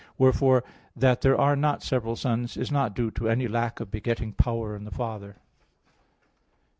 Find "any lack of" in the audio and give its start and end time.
3.29-3.91